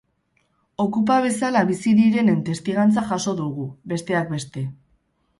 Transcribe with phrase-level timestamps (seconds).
[0.83, 4.65] Okupa bezala bizi direnen testigantza jaso dugu, besteak beste.